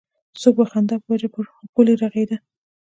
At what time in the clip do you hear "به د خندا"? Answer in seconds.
0.57-0.95